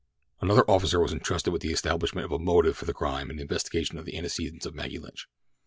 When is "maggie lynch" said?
4.73-5.27